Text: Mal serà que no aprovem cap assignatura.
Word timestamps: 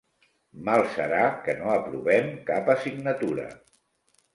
Mal 0.69 0.81
serà 0.93 1.21
que 1.45 1.57
no 1.61 1.69
aprovem 1.75 2.35
cap 2.51 2.77
assignatura. 2.79 3.51